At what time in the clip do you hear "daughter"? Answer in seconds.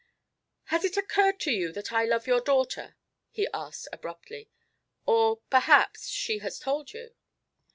2.41-2.95